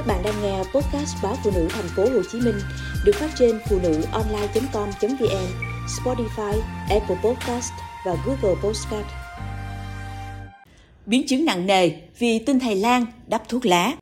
[0.00, 2.54] Các bạn đang nghe podcast báo phụ nữ thành phố Hồ Chí Minh
[3.04, 5.46] được phát trên phụ nữ online.com.vn,
[5.86, 7.72] Spotify, Apple Podcast
[8.06, 9.06] và Google Podcast.
[11.06, 13.96] Biến chứng nặng nề vì tin thầy Lan đắp thuốc lá.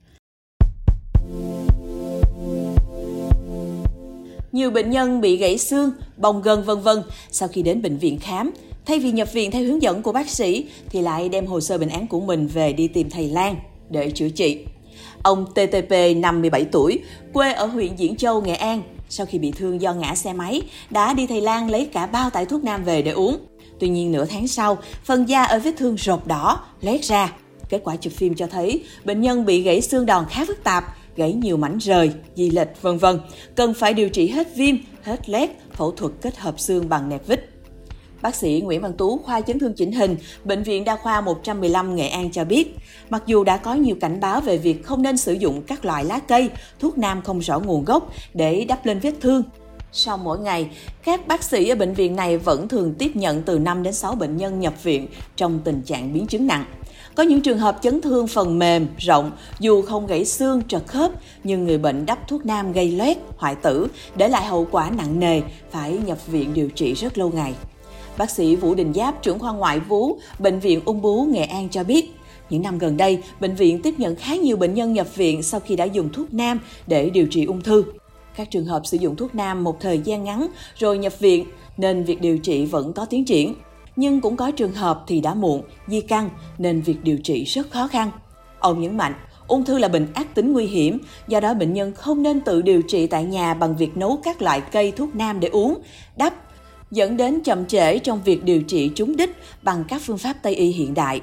[4.52, 8.18] Nhiều bệnh nhân bị gãy xương, bong gân vân vân sau khi đến bệnh viện
[8.18, 8.50] khám,
[8.86, 11.78] thay vì nhập viện theo hướng dẫn của bác sĩ thì lại đem hồ sơ
[11.78, 13.56] bệnh án của mình về đi tìm thầy Lan
[13.90, 14.64] để chữa trị.
[15.22, 17.02] Ông TTP 57 tuổi,
[17.32, 20.62] quê ở huyện Diễn Châu, Nghệ An, sau khi bị thương do ngã xe máy,
[20.90, 23.36] đã đi Thầy Lan lấy cả bao tải thuốc nam về để uống.
[23.80, 27.32] Tuy nhiên nửa tháng sau, phần da ở vết thương rột đỏ, lét ra.
[27.68, 30.84] Kết quả chụp phim cho thấy bệnh nhân bị gãy xương đòn khá phức tạp,
[31.16, 33.20] gãy nhiều mảnh rời, di lệch vân vân,
[33.54, 37.26] cần phải điều trị hết viêm, hết lét, phẫu thuật kết hợp xương bằng nẹp
[37.26, 37.57] vít.
[38.22, 41.96] Bác sĩ Nguyễn Văn Tú, khoa chấn thương chỉnh hình, Bệnh viện Đa khoa 115
[41.96, 42.76] Nghệ An cho biết,
[43.10, 46.04] mặc dù đã có nhiều cảnh báo về việc không nên sử dụng các loại
[46.04, 49.42] lá cây, thuốc nam không rõ nguồn gốc để đắp lên vết thương,
[49.92, 50.70] sau mỗi ngày,
[51.04, 54.14] các bác sĩ ở bệnh viện này vẫn thường tiếp nhận từ 5 đến 6
[54.14, 56.64] bệnh nhân nhập viện trong tình trạng biến chứng nặng.
[57.14, 61.10] Có những trường hợp chấn thương phần mềm, rộng, dù không gãy xương, trật khớp,
[61.44, 65.20] nhưng người bệnh đắp thuốc nam gây loét, hoại tử, để lại hậu quả nặng
[65.20, 67.54] nề, phải nhập viện điều trị rất lâu ngày.
[68.18, 71.68] Bác sĩ Vũ Đình Giáp, trưởng khoa ngoại vú, Bệnh viện Ung bướu Nghệ An
[71.68, 72.14] cho biết,
[72.50, 75.60] những năm gần đây, bệnh viện tiếp nhận khá nhiều bệnh nhân nhập viện sau
[75.60, 77.84] khi đã dùng thuốc nam để điều trị ung thư.
[78.36, 80.46] Các trường hợp sử dụng thuốc nam một thời gian ngắn
[80.78, 83.54] rồi nhập viện nên việc điều trị vẫn có tiến triển.
[83.96, 87.70] Nhưng cũng có trường hợp thì đã muộn, di căn nên việc điều trị rất
[87.70, 88.10] khó khăn.
[88.58, 89.14] Ông nhấn mạnh,
[89.46, 92.62] ung thư là bệnh ác tính nguy hiểm, do đó bệnh nhân không nên tự
[92.62, 95.74] điều trị tại nhà bằng việc nấu các loại cây thuốc nam để uống,
[96.16, 96.34] đắp
[96.90, 100.54] dẫn đến chậm trễ trong việc điều trị trúng đích bằng các phương pháp Tây
[100.54, 101.20] y hiện đại.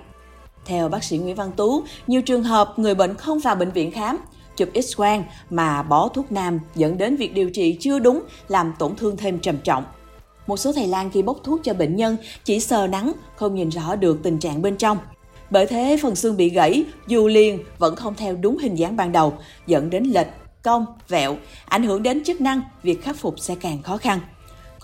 [0.66, 3.92] Theo bác sĩ Nguyễn Văn Tú, nhiều trường hợp người bệnh không vào bệnh viện
[3.92, 4.18] khám,
[4.58, 8.96] chụp x-quang mà bỏ thuốc nam dẫn đến việc điều trị chưa đúng làm tổn
[8.96, 9.84] thương thêm trầm trọng.
[10.48, 13.70] Một số thầy lang khi bốc thuốc cho bệnh nhân chỉ sờ nắng, không nhìn
[13.70, 14.98] rõ được tình trạng bên trong.
[15.50, 19.12] Bởi thế phần xương bị gãy, dù liền vẫn không theo đúng hình dáng ban
[19.12, 19.34] đầu,
[19.68, 20.28] dẫn đến lệch,
[20.64, 24.20] cong, vẹo, ảnh hưởng đến chức năng, việc khắc phục sẽ càng khó khăn.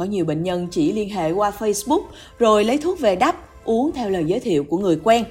[0.02, 2.02] Có nhiều bệnh nhân chỉ liên hệ qua Facebook
[2.40, 3.36] rồi lấy thuốc về đắp,
[3.66, 5.24] uống theo lời giới thiệu của người quen.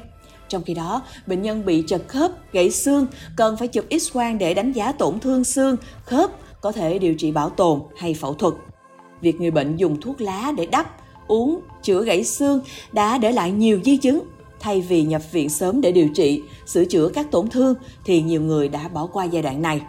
[0.49, 4.55] Trong khi đó, bệnh nhân bị chật khớp, gãy xương cần phải chụp X-quang để
[4.55, 8.55] đánh giá tổn thương xương, khớp, có thể điều trị bảo tồn hay phẫu thuật.
[9.21, 10.97] Việc người bệnh dùng thuốc lá để đắp,
[11.29, 12.61] uống, chữa gãy xương
[12.93, 14.21] đã để lại nhiều di chứng.
[14.61, 18.41] Thay vì nhập viện sớm để điều trị, sửa chữa các tổn thương thì nhiều
[18.41, 19.81] người đã bỏ qua giai đoạn này.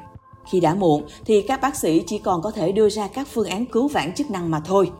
[0.49, 3.47] Khi đã muộn thì các bác sĩ chỉ còn có thể đưa ra các phương
[3.47, 4.91] án cứu vãn chức năng mà thôi.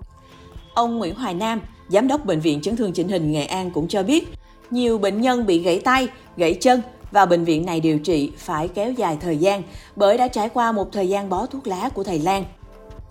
[0.73, 3.87] Ông Nguyễn Hoài Nam, Giám đốc Bệnh viện Chấn thương chỉnh hình Nghệ An cũng
[3.87, 4.27] cho biết,
[4.71, 6.07] nhiều bệnh nhân bị gãy tay,
[6.37, 6.81] gãy chân
[7.11, 9.63] và bệnh viện này điều trị phải kéo dài thời gian
[9.95, 12.45] bởi đã trải qua một thời gian bó thuốc lá của thầy Lan.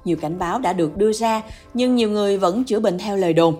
[0.04, 1.42] Nhiều cảnh báo đã được đưa ra
[1.74, 3.56] nhưng nhiều người vẫn chữa bệnh theo lời đồn.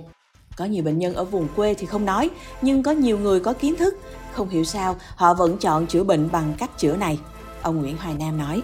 [0.56, 2.30] Có nhiều bệnh nhân ở vùng quê thì không nói,
[2.62, 3.98] nhưng có nhiều người có kiến thức,
[4.32, 7.18] không hiểu sao họ vẫn chọn chữa bệnh bằng cách chữa này.
[7.62, 8.62] Ông Nguyễn Hoài Nam nói.